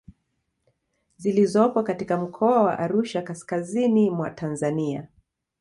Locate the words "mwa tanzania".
4.09-5.07